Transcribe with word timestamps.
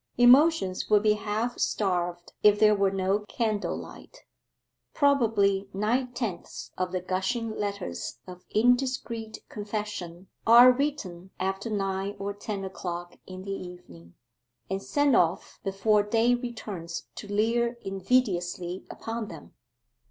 Emotions 0.17 0.89
would 0.89 1.03
be 1.03 1.13
half 1.13 1.59
starved 1.59 2.33
if 2.41 2.59
there 2.59 2.73
were 2.73 2.89
no 2.89 3.19
candle 3.29 3.77
light. 3.77 4.23
Probably 4.95 5.69
nine 5.75 6.11
tenths 6.13 6.71
of 6.75 6.91
the 6.91 7.01
gushing 7.01 7.51
letters 7.55 8.17
of 8.25 8.43
indiscreet 8.49 9.47
confession 9.47 10.27
are 10.47 10.71
written 10.71 11.29
after 11.39 11.69
nine 11.69 12.15
or 12.17 12.33
ten 12.33 12.65
o'clock 12.65 13.17
in 13.27 13.43
the 13.43 13.51
evening, 13.51 14.15
and 14.71 14.81
sent 14.81 15.15
off 15.15 15.59
before 15.63 16.01
day 16.01 16.33
returns 16.33 17.03
to 17.17 17.27
leer 17.31 17.77
invidiously 17.85 18.83
upon 18.89 19.27
them. 19.27 19.53